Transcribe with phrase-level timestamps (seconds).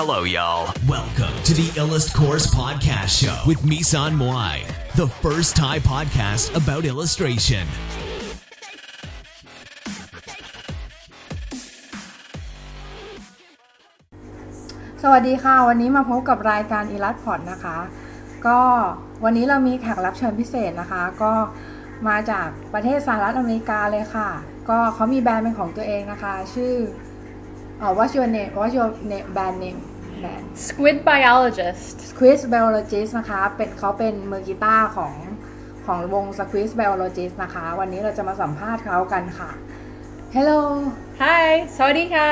[0.00, 0.74] Hello, y'all.
[0.88, 6.82] Welcome to the Illust Course Podcast Show with Misan Moai, the first Thai podcast about
[6.92, 7.64] illustration.
[15.02, 17.78] สวัสดีค่ะ วันนี้มาพบกับรายการอีลัสพอดนะคะ
[18.46, 18.60] ก็
[19.24, 21.32] วันนี้เรามีแขกรับเชิญพิเศษนะคะ ก็
[22.08, 24.28] มาจากประเทศสหรัฐอเมริกาเลยค่ะ
[24.68, 26.74] ก็เขามีแบรนด์เป็นของตัวเองนะคะ ชื่อ
[27.80, 28.54] Oh, what's your name?
[28.54, 29.32] What's your name?
[29.34, 29.82] Band name?
[30.22, 30.56] Band.
[30.56, 34.14] Squid biologist Squid Biologist นะคะ Squid Biologist
[37.40, 37.48] นะ
[39.40, 39.50] คะ
[40.36, 40.60] Hello
[41.22, 42.30] Hi สวัสดีค่ะ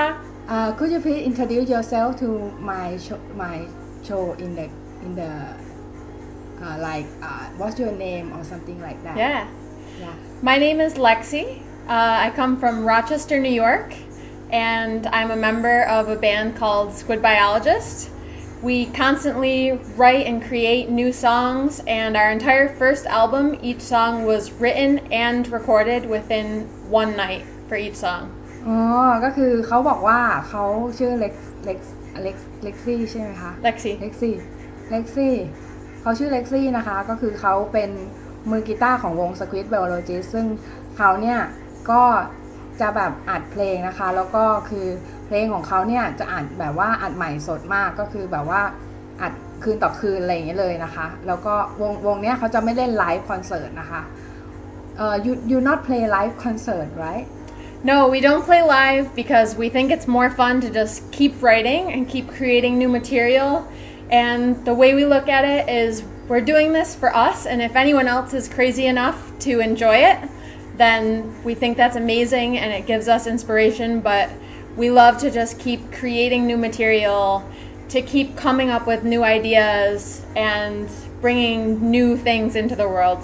[0.55, 2.29] uh, could you please introduce yourself to
[2.71, 3.57] my show, my
[4.07, 4.67] show in the
[5.05, 5.33] in the
[6.65, 9.41] uh, like uh, what's your name or something like that Yeah
[10.03, 10.15] yeah
[10.49, 11.45] My name is Lexy
[11.95, 13.89] uh, I come from Rochester New York
[14.52, 18.09] and I'm a member of a band called Squid Biologist.
[18.62, 24.52] We constantly write and create new songs, and our entire first album, each song was
[24.52, 24.92] written
[25.26, 26.48] and recorded within
[26.90, 28.23] one night for each song.
[28.67, 28.78] อ๋อ
[29.23, 30.64] ก็คือเขาบอกว่าเขา
[30.98, 31.34] ชื่อเล็ก
[31.66, 31.80] เล็ก
[32.23, 33.92] เล็กเล็กซี่ใช่ไหมคะ Lexi.
[34.02, 34.36] เล็กซี่
[34.92, 35.36] เล็กซี่
[36.02, 37.90] เขาชื่อเล็กซี่นะคะ ก็คือเขาเป็น
[38.50, 40.45] มือกีตาร์ของวง Squid Biologist ซึ่ง
[40.98, 41.40] เขาเนี่ย
[41.90, 42.02] ก็
[42.81, 44.87] จะแบบอัดเพลงนะคะ แล้วก็คือ
[45.27, 48.62] เพลงของเขาเนี่ยจะอัดแบบว่าอัดใหม่สดมากก็คือแบบว่า
[49.23, 54.03] อัดคืนต่อคืนอะไรอย่างเงี้ยเลยนะคะ แล้วก็วงวงเนี้ยเขาจะไม่เล่นไลฟ์คอนเสิร์ตนะคะ
[54.97, 57.27] เอ่อ uh, you you not play live concert right
[57.84, 61.91] No, we don't play live because we think it's more fun to just keep writing
[61.93, 63.67] and keep creating new material.
[64.09, 67.75] And the way we look at it is we're doing this for us, and if
[67.75, 70.19] anyone else is crazy enough to enjoy it,
[70.78, 74.00] then we think that's amazing and it gives us inspiration.
[74.00, 74.30] But
[74.76, 77.44] we love to just keep creating new material,
[77.90, 80.90] to keep coming up with new ideas and
[81.22, 83.22] bringing new things into the world.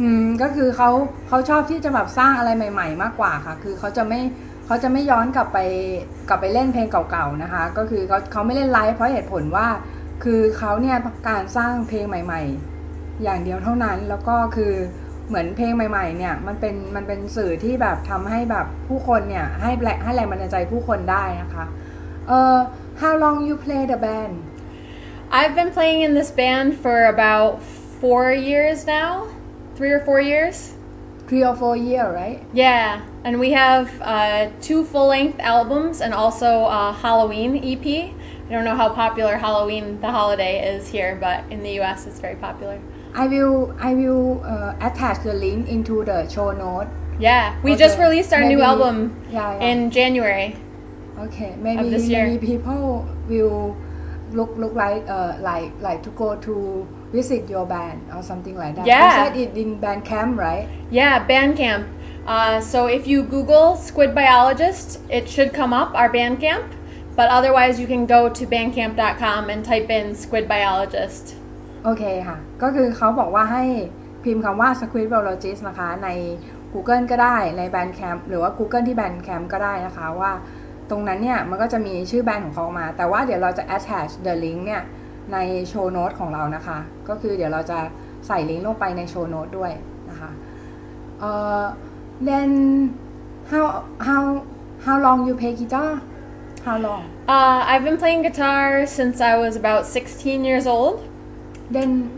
[0.00, 0.90] อืมก็คือเขา
[1.28, 4.20] เขาชอบที่จะแบบสร้างอะไรใหม่ ๆ มากกว่าค่ะ คือเขาจะไม่
[4.66, 5.58] เขาจะไม่ย้อนกลับไป
[6.28, 9.68] กลับไปเล่นเพลงเก่าๆนะคะ ก็คือเขาเขาไม่เล่นไลฟ์เพราะเหตุผลว่า
[10.24, 12.42] คือเขาเนี่ยต้องการสร้างเพลงใหม่
[12.82, 14.97] ๆ อย่างเดียวเท่านั้น แล้วก็คือเ
[15.30, 21.66] หมือนเพลงใหม่ ๆ เนี่ยมันเป็นมันเป็นสื่อที่แบบทำให้แบบผู้คนเนี่ยให้แรงให้แรงบันดาลใจผู้คนได้นะคะ
[22.28, 22.58] เอ่อ
[23.02, 24.34] how long you play the band
[25.38, 27.60] I've been playing in this band for about
[28.00, 29.12] four years now,
[29.76, 30.74] three or four years.
[31.26, 36.12] three or four year right Yeah, and we have uh, two full length albums and
[36.12, 37.86] also a Halloween EP.
[38.46, 42.20] I don't know how popular Halloween, the holiday, is here, but in the US it's
[42.20, 42.78] very popular.
[43.13, 46.87] I will I will uh, attach the link into the show note
[47.19, 49.65] Yeah, we just released our new album yeah, yeah.
[49.65, 50.55] in January.
[51.19, 53.75] Okay, maybe maybe people will
[54.31, 58.75] look look like uh like like to go to visit your band or something like
[58.75, 58.85] that.
[58.85, 59.33] Yeah.
[59.33, 60.69] You said it in Bandcamp, right?
[60.91, 61.89] Yeah, Bandcamp.
[62.25, 66.75] Uh, so if you Google Squid Biologist, it should come up, our Bandcamp.
[67.15, 71.35] But otherwise, you can go to bandcamp.com and type in Squid Biologist.
[71.83, 73.63] โอเคค่ะ ก็คือเขาบอกว่าให้
[74.23, 76.09] พิมพ์คำว่า Squid Biologist นะคะ ใน
[76.73, 80.31] Google ก็ได้ใน Bandcamp หรือว่า Google ที่ Bandcamp ก็ได้นะคะว่า
[80.89, 84.83] ตรงนั้นเนี่ยมันก็จะมีชื่อแบรนด์ของเขามา แต่ว่าเดี๋ยวเราจะ attach the link เนี่ย
[85.33, 86.77] ในโชว์โน้ตของเรานะคะ
[87.09, 87.79] ก็คือเดี๋ยวเราจะ
[88.27, 89.71] ใส่ลิงก์ลงไปในโชว์โน้ตด้วย
[90.09, 90.31] นะคะ
[91.19, 91.63] เอ่อ
[92.29, 92.49] then
[93.51, 93.65] how
[94.07, 94.23] how
[94.85, 95.91] how long you play guitar
[96.67, 97.03] how long
[97.35, 100.97] Uh, I've been playing guitar since I was about 16 years old.
[101.69, 102.09] Then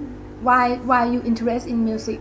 [0.41, 2.19] why why you interested in music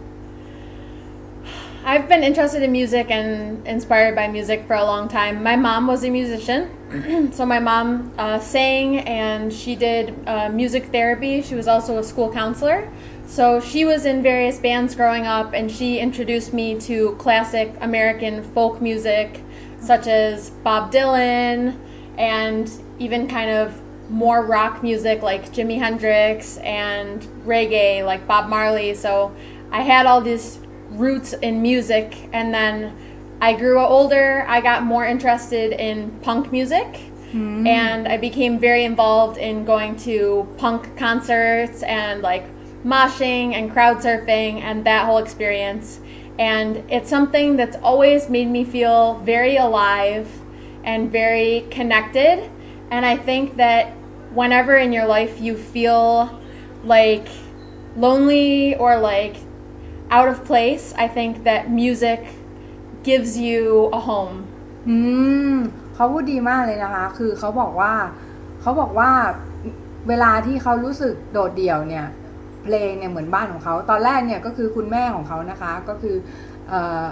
[1.82, 5.42] I've been interested in music and inspired by music for a long time.
[5.42, 10.92] My mom was a musician, so my mom uh, sang and she did uh, music
[10.92, 11.40] therapy.
[11.40, 12.92] She was also a school counselor.
[13.26, 18.42] So she was in various bands growing up, and she introduced me to classic American
[18.42, 19.40] folk music,
[19.80, 21.78] such as Bob Dylan,
[22.18, 23.80] and even kind of
[24.10, 28.94] more rock music like Jimi Hendrix and reggae like Bob Marley.
[28.94, 29.34] So
[29.70, 30.58] I had all these
[30.90, 32.92] roots in music, and then
[33.40, 34.44] I grew older.
[34.48, 36.96] I got more interested in punk music,
[37.30, 37.66] hmm.
[37.66, 42.44] and I became very involved in going to punk concerts and like
[42.84, 46.00] moshing and crowd surfing and that whole experience.
[46.38, 50.28] And it's something that's always made me feel very alive
[50.84, 52.50] and very connected.
[52.90, 53.92] And I think that
[54.38, 56.40] whenever in your life you feel
[56.84, 57.28] like
[57.96, 59.36] lonely or like
[60.10, 62.20] out of place, I think that music
[63.02, 64.36] gives you a home.
[64.88, 64.96] อื
[65.52, 65.54] ม
[65.94, 67.92] เขาพูดดีมากเลยนะคะ คือเขาบอกว่า
[68.60, 69.10] เขาบอกว่า
[70.08, 72.06] เวลาที่เขารู้สึกโดดเดี่ยวเนี่ย
[72.64, 76.16] เพลงเนี่ยเหมือนบ้านของเขา ตอนแรกเนี่ยก็คือคุณแม่ของเขานะคะ ก็คือ
[76.72, 77.04] ออ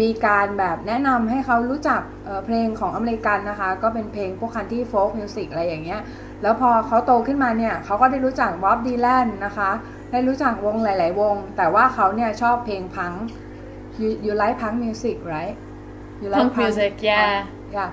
[0.00, 6.00] มีการแบบแนะนำให้เขารู้จักเเพลงของอเมริกันนะคะ ก็เป็นเพลงพวกคันที่โฟล์กมิวสิกอะไรอย่างเงี้ย
[6.42, 9.70] แล้วพอเขาโตขึ้นมาเนี่ยเขาก็ได้รู้จักบ๊อบดีแลนนะคะ
[10.12, 13.12] ได้รู้จักวงหลาย ๆ วง แต่ว่าเขาเนี่ยชอบเพลงพัง
[14.00, 15.56] you you like punk music right
[16.22, 17.28] you like punk music yeah
[17.76, 17.90] yeah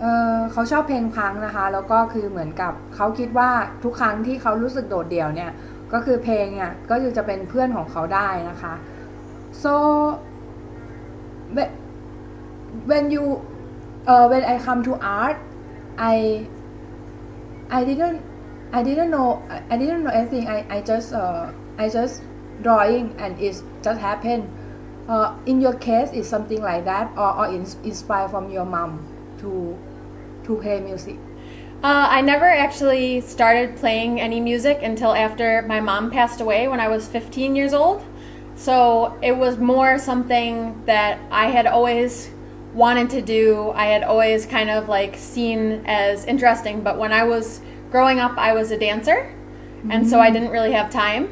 [0.00, 3.50] เออเขาชอบเพลงพังนะคะ แล้วก็คือเหมือนกับเขาคิดว่า
[3.84, 5.50] ทุกครั้งที่เขารู้สึกโดดเดี่ยวเนี่ย
[5.92, 8.74] ก็คือเพลงเนี่ยก็จะเป็นเพื่อนของเขาได้นะคะ
[9.62, 9.72] so
[12.90, 13.24] when you
[14.10, 15.38] uh, when I come to art
[16.14, 16.16] I
[17.70, 18.22] I didn't
[18.72, 20.48] I didn't know I didn't know anything.
[20.48, 22.22] I I just uh, I just
[22.62, 24.50] drawing and it just happened.
[25.08, 29.04] Uh, in your case is something like that or, or inspired from your mom
[29.38, 29.76] to
[30.44, 31.18] to play music?
[31.82, 36.80] Uh, I never actually started playing any music until after my mom passed away when
[36.80, 38.02] I was 15 years old.
[38.56, 42.30] So it was more something that I had always
[42.73, 43.71] wanted to do.
[43.75, 46.81] I had always kind of like seen as interesting.
[46.81, 47.61] But when I was
[47.91, 49.33] growing up, I was a dancer,
[49.89, 51.23] and so I didn't really have time.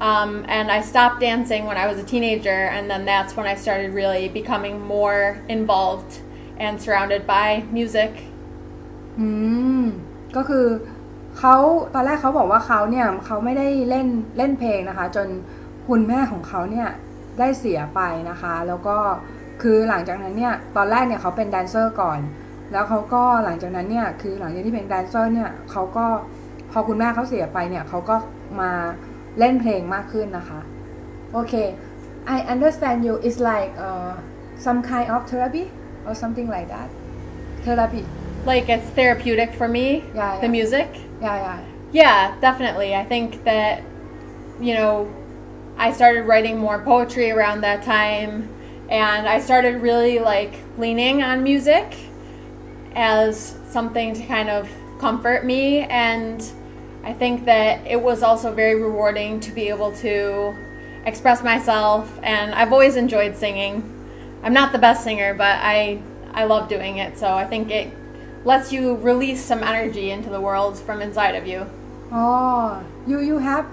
[0.00, 3.54] Um, and I stopped dancing when I was a teenager, and then that's when I
[3.54, 6.20] started really becoming more involved
[6.58, 8.12] and surrounded by music.
[9.18, 9.28] อื
[9.82, 9.84] ม
[10.36, 10.66] ก็คือ
[11.38, 11.56] เขา
[11.94, 15.28] ตอนแรกเขาบอกว่าเขาเนี่ยเขาไม่ได้เล่นเล่นเพลงนะคะ จน
[15.88, 16.88] คุณแม่ของเขาเนี่ย
[17.38, 18.00] ได้เสียไป
[18.30, 18.96] นะคะ แล้วก็
[19.40, 22.19] เคือหลังจากนั้นเนี่ยตอนแรกเนี่ยเขาเป็นแดนเซอร์ก่อน
[22.71, 26.05] แล้วเขาก็หลังจากนั้นเนี่ยคือหลังจากที่เป็นแดนเซอร์เนี่ยเขาก็
[26.71, 28.15] พอคุณแม่เขาเสียไปเนี่ยเขาก็
[28.59, 28.71] มา
[29.39, 30.59] เล่นเพลงมากขึ้นนะคะ
[31.33, 31.53] โอเค
[32.35, 34.13] I understand you it's like uh,
[34.65, 35.65] some kind of therapy
[36.07, 36.89] or something like that
[37.65, 38.03] therapy
[38.49, 40.41] like it's therapeutic for me yeah, yeah.
[40.43, 40.89] the music
[41.25, 41.59] yeah yeah
[42.01, 42.17] yeah
[42.47, 43.73] definitely I think that
[44.67, 44.93] you know
[45.85, 48.31] I started writing more poetry around that time
[48.91, 51.95] and I started really like leaning on music
[52.93, 56.43] as something to kind of comfort me and
[57.03, 60.55] I think that it was also very rewarding to be able to
[61.05, 63.81] express myself and I've always enjoyed singing.
[64.43, 66.01] I'm not the best singer, but I
[66.33, 67.17] I love doing it.
[67.17, 67.93] So I think it
[68.45, 71.65] lets you release some energy into the world from inside of you.
[72.11, 73.65] Oh, you you have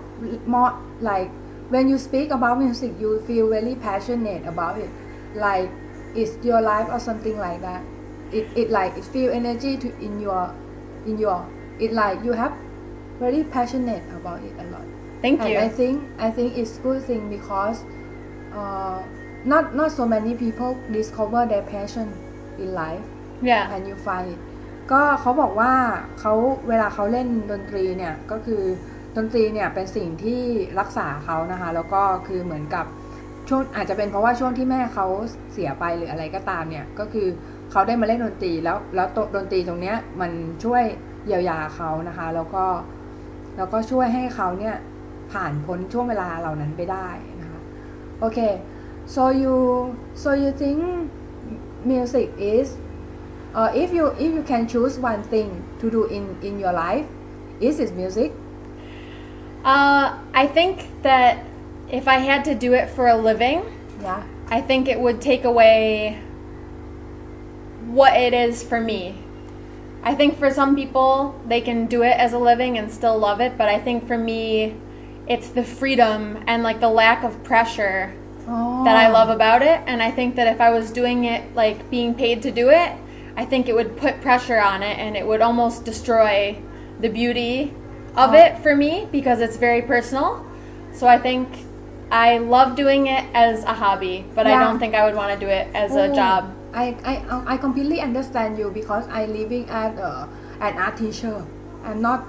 [0.46, 1.30] more like
[1.68, 4.88] when you speak about music, you feel very passionate about it.
[5.34, 5.70] Like
[6.14, 7.82] it's your life or something like that.
[8.32, 10.54] It it like it feel energy to in your
[11.06, 11.46] in your
[11.78, 12.52] it like you have
[13.18, 14.86] very passionate about it a lot.
[15.22, 15.58] Thank and you.
[15.58, 17.84] I think I think it's good thing because
[18.54, 19.02] uh,
[19.44, 22.12] not not so many people discover their passion
[22.58, 23.02] in life
[23.42, 23.72] yeah.
[23.74, 24.40] and you find it
[24.92, 25.72] ก็เขาบอกว่า
[26.20, 26.32] เขา
[26.68, 28.62] เวลาเขาเล่นดนตรีเนี่ย ก็คือ
[29.16, 30.42] ดนตรีเนี่ยเป็นสิ่งที่
[30.80, 32.86] รักษาเขานะคะ แล้วก็คือเหมือนกับ
[33.48, 35.06] ช่วงอาจจะเป็นเพราะว่าช่วงที่แม่เขา
[35.52, 37.26] เสียไปหรืออะไรก็ตามเนี่ย ก็คือ
[37.70, 40.30] เขาได้มาเล่นดนตรีแล้วแล้วดนตรีตรงเนี้ยมัน
[40.64, 40.82] ช่วย
[41.26, 42.64] เยียวยาเขานะคะ แล้วก็
[43.56, 44.76] แล้วก็ช่วยให้เขาเนี่ย
[45.32, 47.08] ผ่านพ้นช่วงเวลาเหล่านั้นไปได้
[47.40, 47.60] นะคะ
[48.20, 48.38] โอเค
[49.14, 49.54] so you
[50.22, 50.80] so you think
[51.90, 52.68] music is
[53.58, 55.48] uh, if you if you can choose one thing
[55.80, 57.06] to do in in your life
[57.66, 58.30] is it music
[59.74, 60.04] Uh,
[60.42, 61.34] I think that
[61.90, 63.64] if I had to do it for a living,
[64.00, 66.22] yeah I think it would take away
[67.86, 69.16] what it is for me.
[70.02, 73.40] I think for some people, they can do it as a living and still love
[73.40, 74.74] it, but I think for me,
[75.26, 78.14] it's the freedom and like the lack of pressure
[78.46, 78.84] oh.
[78.84, 79.12] that I oh.
[79.12, 79.82] love about it.
[79.86, 82.92] And I think that if I was doing it like being paid to do it,
[83.36, 86.58] I think it would put pressure on it and it would almost destroy
[87.00, 87.74] the beauty
[88.16, 88.38] of Oh.
[88.38, 90.46] it for me because it's very personal.
[90.92, 91.48] So I think
[92.10, 95.38] I love doing it as a hobby, but I don't think I would want to
[95.38, 96.54] do it as a job.
[96.72, 100.26] I, I I completely understand you because I living at uh,
[100.60, 101.44] an art teacher.
[101.84, 102.24] I'm not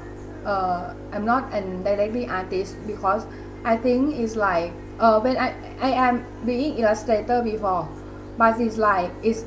[0.45, 3.25] uh, I'm not an directly artist because
[3.63, 7.87] I think it's like uh, when I I am being illustrator before,
[8.37, 9.45] but it's like it's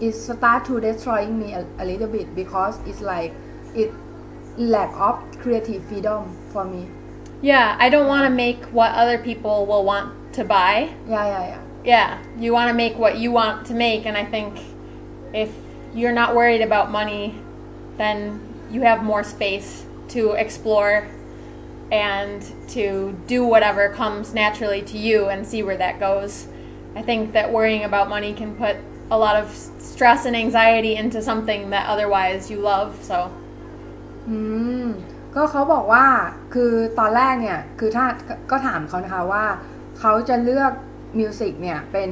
[0.00, 3.32] it start to destroying me a, a little bit because it's like
[3.74, 3.92] it
[4.56, 6.88] lack of creative freedom for me.
[7.44, 10.94] Yeah, I don't want to make what other people will want to buy.
[11.06, 11.60] Yeah yeah yeah.
[11.84, 14.60] Yeah, you want to make what you want to make, and I think
[15.34, 15.50] if
[15.94, 17.38] you're not worried about money,
[17.98, 21.06] then you have more space to explore
[21.92, 26.46] and to do whatever comes naturally to you and see where that goes.
[26.96, 28.76] I think that worrying about money can put
[29.10, 33.30] a lot of stress and anxiety into something that otherwise you love, so
[34.28, 34.38] อื
[34.88, 36.04] ม ก็เขาบอกว่า
[36.54, 38.04] คือตอนแรกเนี่ยคือถ้า
[38.50, 39.44] ก็ถามเขานะคะว่า
[39.98, 40.72] เขาจะเลือก
[41.18, 42.10] มิวสิกเนี่ยเป็น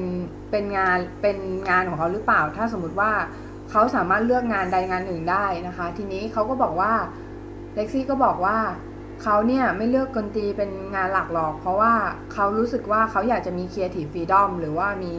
[0.50, 1.38] เป็นงานเป็น
[1.70, 3.12] งานของเขาหรือเปล่า ถ้าสมมุติว่า
[3.70, 6.92] เขาสามารถเลือกงานใดงานหนึ่งได้นะคะ ทีนี้เขาก็บอกว่า
[7.74, 8.58] เล็กซี่ก็บอกว่า
[9.22, 11.92] เขาเนี่ยไม่เลือกดนตรีเป็นงานหลักหรอก เพราะว่า
[12.32, 15.12] เขารู้สึกว่าเขาอยากจะมี creative freedom หรือว่ามี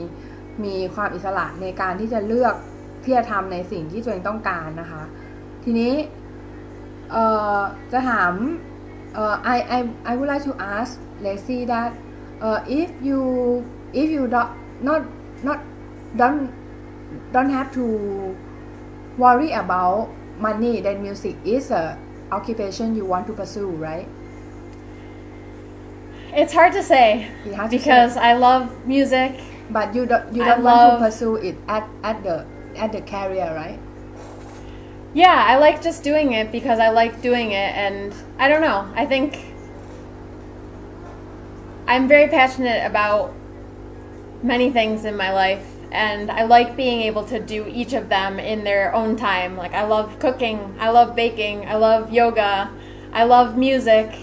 [0.64, 2.56] มีความอิสระในการที่จะเลือก
[3.04, 5.04] ที่จะทำในสิ่งที่ตัวเองต้องการนะคะ
[5.64, 5.94] ทีนี้
[7.14, 11.94] Uh, uh, I, I, I would like to ask Lacey that
[12.42, 14.42] uh, if you if you do,
[14.82, 15.06] not
[15.44, 15.62] not
[16.18, 16.52] don't
[17.32, 18.36] don't have to
[19.18, 21.98] worry about money, then music is a
[22.32, 24.08] occupation you want to pursue, right?
[26.34, 28.20] It's hard to say hard to because say.
[28.20, 29.40] I love music.
[29.70, 31.00] But you don't you don't I want love...
[31.00, 33.80] to pursue it at, at the at the career, right?
[35.14, 38.92] Yeah, I like just doing it because I like doing it, and I don't know.
[38.96, 39.46] I think
[41.86, 43.32] I'm very passionate about
[44.42, 48.40] many things in my life, and I like being able to do each of them
[48.40, 49.56] in their own time.
[49.56, 52.72] Like, I love cooking, I love baking, I love yoga,
[53.12, 54.16] I love music,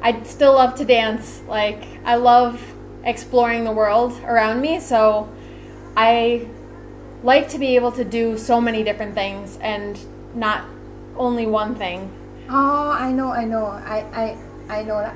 [0.00, 1.42] I still love to dance.
[1.46, 2.72] Like, I love
[3.04, 5.28] exploring the world around me, so
[5.94, 6.48] I
[7.22, 9.98] like to be able to do so many different things and
[10.34, 10.64] not
[11.16, 12.10] only one thing.
[12.50, 15.14] Oh, I know, I know, I, I, I know that.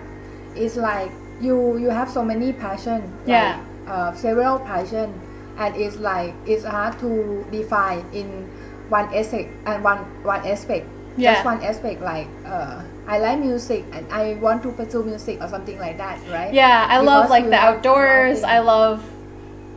[0.54, 3.12] It's like you, you have so many passion.
[3.26, 3.56] Yeah.
[3.56, 5.20] Like, uh, several passion,
[5.58, 8.48] and it's like it's hard to define in
[8.88, 10.86] one aspect and one one aspect.
[11.16, 11.34] Yeah.
[11.34, 15.48] Just one aspect, like uh, I like music and I want to pursue music or
[15.48, 16.54] something like that, right?
[16.54, 18.44] Yeah, I love like the outdoors.
[18.44, 19.02] I love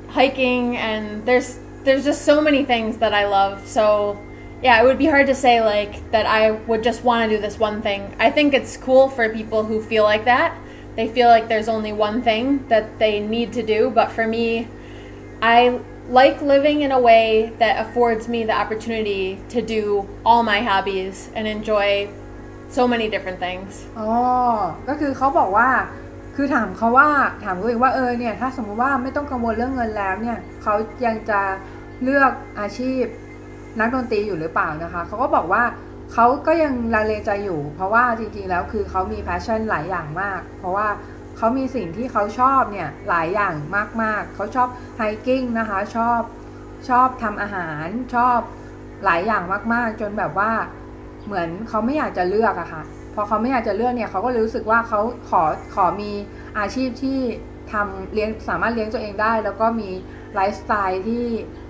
[0.09, 3.67] hiking and there's there's just so many things that I love.
[3.67, 4.17] So,
[4.64, 7.40] yeah, it would be hard to say like that I would just want to do
[7.40, 8.14] this one thing.
[8.18, 10.56] I think it's cool for people who feel like that.
[10.96, 14.68] They feel like there's only one thing that they need to do, but for me,
[15.40, 20.60] I like living in a way that affords me the opportunity to do all my
[20.60, 22.10] hobbies and enjoy
[22.68, 23.70] so many different things.
[23.98, 24.08] อ๋อ
[24.88, 25.68] ก็คือเขาบอกว่า
[26.36, 27.08] คือถามเขาว่า
[27.44, 31.40] ถามตัวเองว่า เออ เนี่ย ถ้าสมมุติว่าไม่ต้องกังวลเรื่องเงินแล้ว เนี่ย เขายังจะ
[32.02, 33.04] เลือกอาชีพ
[33.79, 35.63] นักดนตรีอยู่หรือเปล่านะคะเขาก็บอกว่า
[36.13, 40.87] เขาก็ยังลังเลใจอยู่ เพราะว่าจริงๆแล้วคือเขามีแพชชั่นหลายอย่างมาก เพราะว่า
[41.37, 43.53] เขามีสิ่งที่เขาชอบเนี่ยหลายอย่าง
[44.03, 44.67] มากๆ เขาชอบ
[44.97, 46.21] ไฮกิ้งนะคะชอบ
[46.89, 48.39] ชอบทำอาหารชอบ
[49.05, 50.51] หลายอย่างมากๆ จนแบบว่า
[51.25, 55.43] เหมือนเขาไม่อยากจะเลือกอะค่ะพอเขาไม่อยากจะเลือกเนี่ยเขาก็รู้สึกว่าเขาขอ
[55.75, 56.11] ขอมี
[56.59, 57.19] อาชีพที่
[57.71, 59.89] ทำเลี้ยงสามารถเลี้ยงตัวเองได้ แล้วก็มี
[60.35, 61.25] ไลฟ์สไตล์ที่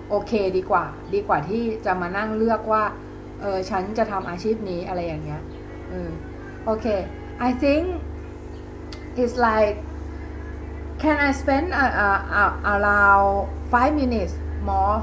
[0.09, 0.83] โอเคดีกว่า
[1.13, 2.83] ดีกว่าที่จะมานั่งเลือกว่า
[3.41, 5.41] เออฉันจะทำอาชีพนี้อะไรอย่างเงี้ย
[5.89, 6.09] เออ
[6.65, 6.85] โอเค
[7.47, 7.83] I think
[9.21, 9.75] it's like
[11.01, 14.33] can I spend uh, uh, uh, around five minutes
[14.69, 14.97] more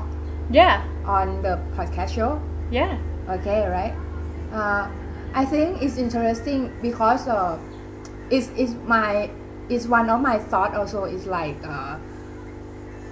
[0.59, 0.75] Yeah.
[1.19, 2.33] on the podcast show
[2.79, 2.93] Yeah.
[3.35, 3.95] okay right
[4.59, 4.83] uh,
[5.35, 7.59] I think it's interesting because uh,
[8.31, 9.31] it's, it's my
[9.69, 11.97] it's one of my thought also is like uh,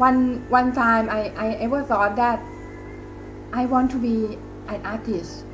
[0.01, 2.41] one one time I, I ever thought that
[3.53, 4.39] I want to be
[4.69, 5.45] an artist.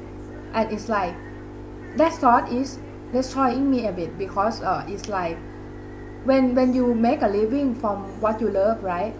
[0.54, 1.14] And it's like
[1.96, 2.78] that thought is
[3.12, 5.36] destroying me a bit because uh, it's like
[6.24, 9.14] when when you make a living from what you love right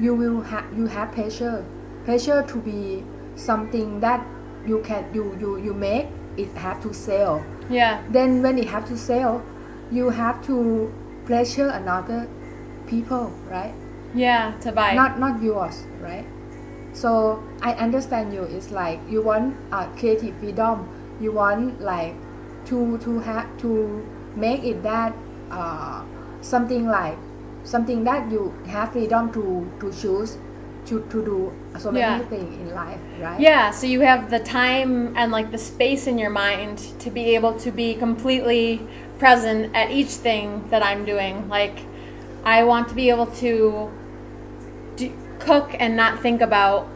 [0.00, 1.64] you will have you have pressure
[2.04, 3.04] pressure to be
[3.36, 4.24] something that
[4.66, 7.44] you can you you you make it have to sell.
[7.68, 8.02] Yeah.
[8.10, 9.42] then when it have to sell
[9.90, 10.92] you have to
[11.24, 12.28] pressure another
[12.86, 13.74] people right
[14.14, 14.52] Yeah.
[14.60, 14.94] To buy.
[14.94, 16.26] not not yours right
[16.92, 20.88] so i understand you it's like you want uh, creative freedom
[21.20, 22.14] you want like
[22.66, 24.04] to to have to
[24.36, 25.14] make it that
[25.50, 26.02] uh,
[26.42, 27.16] something like
[27.64, 30.36] something that you have freedom to to choose
[30.84, 32.18] to to do so many Yeah.
[32.28, 36.18] things in life right Yeah, so you have the time and like the space in
[36.18, 38.80] your mind to be able to be completely
[39.18, 41.48] present at each thing that I'm doing.
[41.48, 41.78] Like,
[42.44, 43.90] I want to be able to
[45.42, 46.88] cook and not think about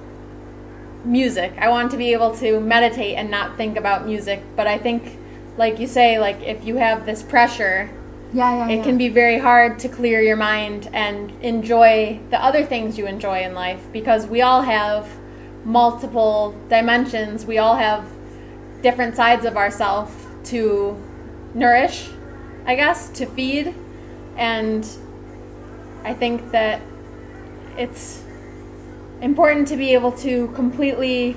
[1.05, 1.53] music.
[1.59, 4.43] I want to be able to meditate and not think about music.
[4.57, 5.19] But I think,
[5.57, 7.91] like you say, like if you have this pressure,
[8.33, 8.83] yeah yeah, it yeah.
[8.83, 13.43] can be very hard to clear your mind and enjoy the other things you enjoy
[13.43, 15.09] in life because we all have
[15.65, 17.47] multiple dimensions.
[17.47, 18.05] We all have
[18.83, 20.13] different sides of ourselves
[20.45, 20.97] to
[21.55, 22.09] nourish,
[22.65, 23.75] I guess, to feed.
[24.37, 24.87] And
[26.05, 26.81] I think that
[27.77, 28.23] it's
[29.21, 31.37] important to be able to completely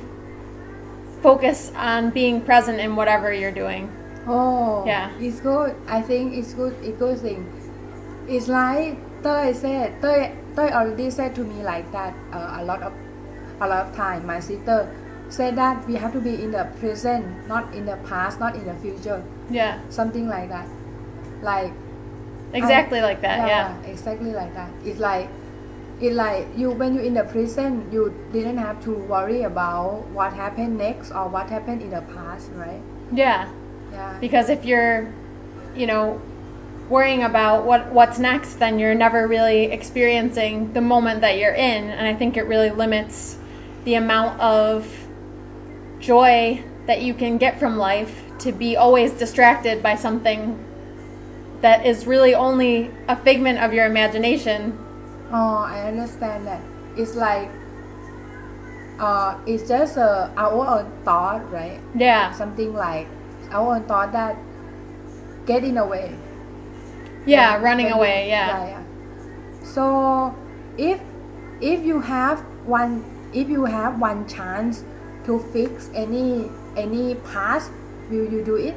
[1.22, 3.92] focus on being present in whatever you're doing.
[4.28, 5.12] Oh, Yeah.
[5.20, 5.76] It's good.
[5.88, 6.76] I think it's good.
[6.82, 7.46] It's good thing.
[8.28, 10.02] It's like Toy said.
[10.02, 12.94] Toy, Toy already said to me like that uh, a lot of
[13.60, 14.26] a lot of time.
[14.26, 14.88] My sister
[15.30, 18.66] said that we have to be in the present, not in the past, not in
[18.66, 19.24] the future.
[19.50, 19.80] Yeah.
[19.90, 20.68] Something like that.
[21.42, 21.74] Like
[22.54, 23.48] Exactly like that.
[23.48, 23.80] Yeah.
[23.84, 24.70] exactly like that.
[24.86, 25.30] It's like
[26.02, 30.34] it's like you when you in the present, you didn't have to worry about what
[30.34, 32.82] happened next or what happened in the past, right?
[33.12, 33.52] Yeah.
[33.92, 34.18] Yeah.
[34.20, 35.14] Because if you're,
[35.76, 36.22] you know,
[36.90, 41.90] worrying about what what's next, then you're never really experiencing the moment that you're in,
[41.90, 43.38] and I think it really limits
[43.86, 45.08] the amount of
[46.00, 50.58] joy that you can get from life to be always distracted by something
[51.62, 54.78] that is really only a figment of your imagination.
[55.32, 56.62] Oh, I understand that.
[56.98, 57.50] It's like,
[59.00, 61.80] uh, it's just uh, our own thought, right?
[61.96, 62.32] Yeah.
[62.32, 63.08] Something like
[63.52, 64.36] our own thought that
[65.46, 66.16] get in the way.
[67.26, 68.48] Yeah, running away, yeah.
[68.48, 68.84] yeah, yeah.
[69.64, 70.36] So,
[70.78, 71.00] if
[71.62, 74.84] if you have one, if you have one chance
[75.26, 77.72] to fix any any past,
[78.10, 78.76] will you do it?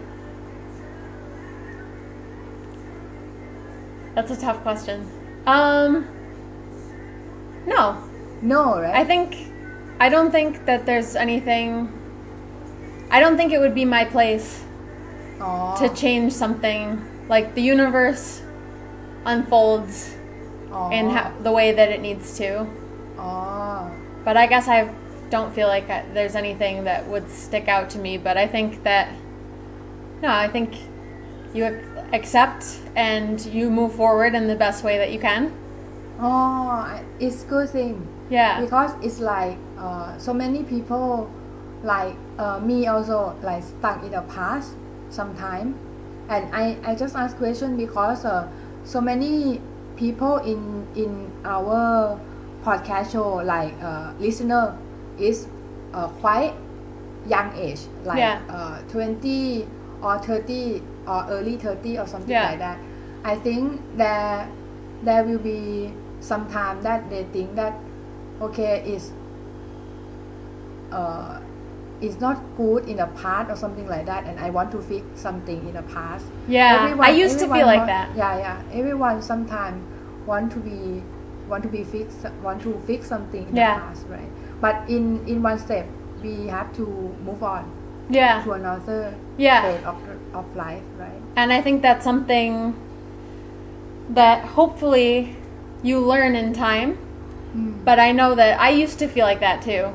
[4.14, 5.08] That's a tough question.
[5.46, 6.06] Um
[7.66, 8.02] No.
[8.40, 8.94] No, right?
[8.94, 9.52] I think
[10.00, 11.92] I don't think that there's anything
[13.10, 14.64] I don't think it would be my place
[15.40, 18.42] oh, to change something like the universe
[19.24, 20.16] unfolds
[20.72, 22.66] oh, in how, the way that it needs to.
[23.18, 23.90] oh.
[24.24, 24.92] But I guess I
[25.30, 28.82] don't feel like I, there's anything that would stick out to me, but I think
[28.84, 29.12] that
[30.22, 30.76] no, I think
[31.52, 35.52] you ac- accept and you move forward in the best way that you can.
[36.22, 38.06] Oh, it's good thing.
[38.30, 38.60] Yeah.
[38.62, 41.28] because it's like uh, so many people
[41.84, 44.72] like uh, me also like stuck in the past
[45.10, 45.76] sometime
[46.30, 48.48] and I, I just ask question because uh,
[48.84, 49.60] so many
[49.96, 52.18] people in in our
[52.64, 54.78] podcast show like uh, listener
[55.18, 55.46] is
[55.92, 56.54] uh, quite
[57.28, 58.40] young age like Yeah.
[58.48, 59.66] uh, 20
[60.00, 62.48] or 30 or early 30 or something Yeah.
[62.50, 62.78] like that
[63.24, 64.48] I think that
[65.04, 67.74] there will be some time that they think that
[68.40, 69.12] okay is
[70.92, 71.40] uh
[72.00, 75.04] is not good in the past or something like that and I want to fix
[75.14, 78.16] something in the past Yeah, I used to feel everyone like want- that.
[78.16, 79.86] yeah yeah everyone sometime
[80.26, 81.02] want to be
[81.48, 83.74] want to be fix want to fix something in Yeah.
[83.74, 84.30] the past right
[84.60, 85.86] but in in one step
[86.22, 86.86] we have to
[87.24, 87.70] move on
[88.10, 88.42] Yeah.
[88.44, 89.62] to another Yeah.
[89.62, 89.96] phase of,
[90.34, 92.74] of life right And I think that's something
[94.10, 95.36] that hopefully
[95.82, 96.98] you learn in time.
[97.84, 99.92] But I know that I used to feel like that too.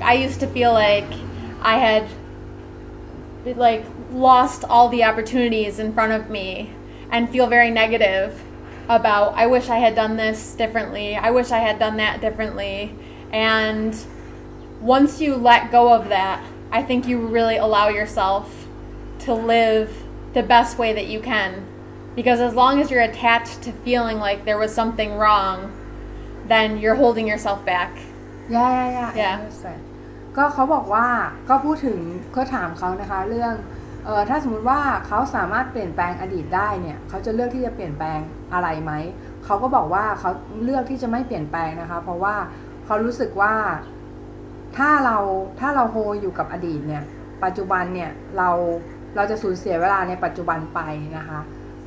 [0.00, 1.06] I used to feel like
[1.60, 2.08] I had
[3.44, 6.72] like lost all the opportunities in front of me
[7.10, 8.42] and feel very negative
[8.88, 11.16] about I wish I had done this differently.
[11.16, 12.94] I wish I had done that differently.
[13.32, 13.96] And
[14.80, 18.66] once you let go of that, I think you really allow yourself
[19.20, 21.66] to live the best way that you can.
[22.16, 25.56] Because as long as you're attached to feeling like there was something wrong,
[26.52, 27.90] then you're holding yourself back.
[28.56, 29.36] ย่าย่าย่า Yeah.
[30.36, 31.06] ก็เขาบอกว่า
[31.48, 31.98] ก็พูดถึง
[32.36, 33.54] ก็ถามเขานะคะ เรื่อง
[34.04, 38.20] เออถ้าสมมุติว่าเขาสามารถเปลี่ยนแปลงอดีตได้เนี่ยเขาจะเลือกที่จะเปลี่ยนแปลง
[38.52, 38.92] อะไรไหม
[39.44, 40.30] เขาก็บอกว่าเขา
[40.64, 42.34] เลือกที่จะไม่เปลี่ยนแปลงนะคะ เพราะว่า
[42.86, 43.54] เขารู้สึกว่า
[44.76, 45.18] ถ้าเรา
[45.60, 47.04] ถ้าเราโฮอยู่กับอดีตเนี่ย
[47.44, 48.48] ปัจจุบันเนี่ยเรา
[49.16, 50.80] เราจะสูญเสียเวลาในปัจจุบันไป
[51.16, 51.40] นะคะ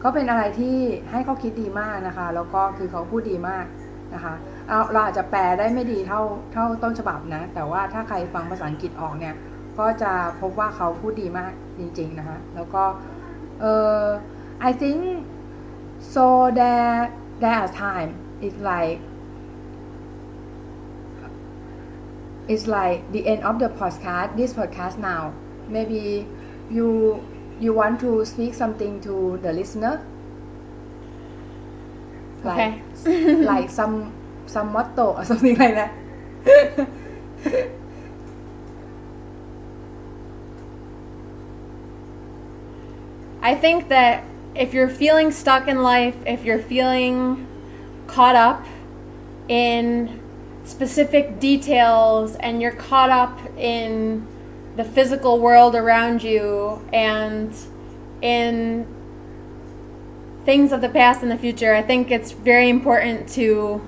[0.03, 0.75] ก็เป็นอะไรที่
[1.11, 3.65] ให้เขาคิดดีมากนะคะ แล้วก็คือเขาพูดดีมาก
[4.13, 4.33] นะคะ
[4.67, 6.21] เอาเราอาจจะแปลได้ไม่ดีเท่า
[6.53, 9.35] เท่าต้นฉบับนะ แต่ว่าถ้าใครฟังภาษาอังกฤษออกเนี่ย
[9.79, 12.83] ก็จะพบว่าเขาพูดดีมากจริง ๆ นะคะ แล้วก็
[13.59, 13.65] เอ
[14.01, 14.03] อ
[14.67, 15.01] I think
[16.13, 16.25] so
[16.59, 16.99] there
[17.41, 18.11] there are time
[18.45, 18.97] it's like
[22.51, 25.23] it's like the end of the podcast this podcast now
[25.75, 26.03] maybe
[26.75, 26.87] you
[27.59, 30.05] you want to speak something to the listener?
[32.43, 34.13] Like like some
[34.45, 35.93] some motto or something like that.
[43.41, 44.23] I think that
[44.55, 47.47] if you're feeling stuck in life, if you're feeling
[48.07, 48.65] caught up
[49.47, 50.19] in
[50.65, 54.27] specific details and you're caught up in
[54.79, 57.53] the physical world around you and
[58.21, 58.87] in
[60.45, 63.85] things of the past and the future, I think it's very important to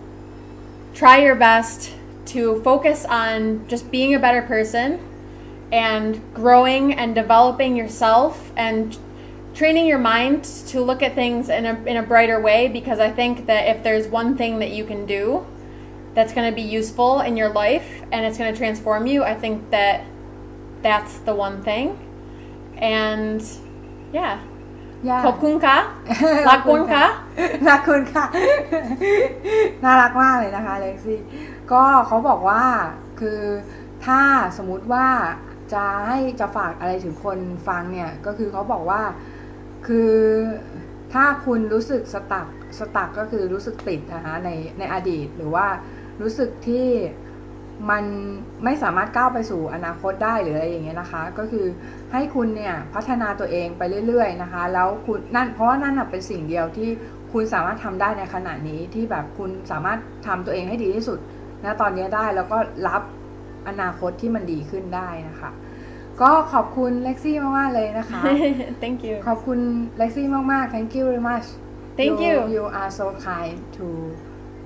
[0.94, 1.94] try your best
[2.26, 5.00] to focus on just being a better person
[5.72, 8.98] and growing and developing yourself and
[9.54, 13.12] training your mind to look at things in a, in a brighter way because I
[13.12, 15.48] think that if there's one thing that you can do
[16.16, 19.36] that's going to be useful in your life and it's going to transform you, I
[19.36, 20.04] think that
[20.82, 21.88] that's the one thing.
[22.78, 23.42] And
[24.14, 24.40] yeah.
[25.10, 25.78] ย่าขอบคุณค่ะ
[26.50, 27.06] รักคุณค่ะ
[27.70, 28.26] รักคุณค่ะ
[29.84, 31.20] น่ารักมากเลยนะคะเล็กซี่
[31.72, 32.64] ก็เขาบอกว่า
[33.20, 33.42] คือ
[34.06, 34.22] ถ้า
[34.58, 35.08] สมมุติว่า
[35.74, 39.02] จะให้จะฝากอะไรถึงคนฟังเนี่ย ก็คือเขาบอกว่า
[39.88, 40.14] คือ
[41.14, 42.48] ถ้าคุณรู้สึกสตัก
[42.80, 45.68] สตักก็คือรู้สึกติดนะคะในในอดีตหรือว่า
[46.22, 46.88] รู้สึกที่
[47.90, 48.04] มัน
[48.64, 51.66] ไม่สามารถก้าวไปสู่อนาคตได้หรืออะไรอย่างเงี้ยนะคะ ก็คือ
[52.12, 56.90] ให้คุณเนี่ยพัฒนาตัวเองไปเรื่อยๆนะคะ แล้วคุณนั่นเพราะว่านั่นน่ะเป็นสิ่งเดียวที่
[57.34, 61.20] คุณสามารถทำได้ในขณะนี้ที่แบบคุณสามารถทำตัวเองให้ดีที่สุด
[61.64, 63.02] นะตอนนี้ได้แล้วก็รับ
[63.68, 65.52] อนาคตที่มันดีขึ้นได้นะคะ
[66.22, 68.22] ก็ขอบคุณเล็กซี่มากๆเลยนะคะ
[68.84, 69.16] Thank you.
[69.28, 69.60] ขอบคุณ
[69.98, 71.48] เล็กซี่มากๆ thank you very much
[72.00, 72.36] Thank you.
[72.56, 73.86] you are so kind to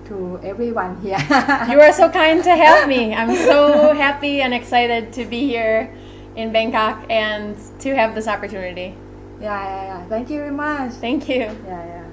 [0.06, 1.18] to everyone here
[1.70, 3.14] You are so kind to have me.
[3.14, 5.96] I'm so happy and excited to be here
[6.36, 8.96] in Bangkok and to have this opportunity.
[9.42, 11.42] yeah yeah yeah thank you very much Thank you.
[11.42, 12.05] yeah yeah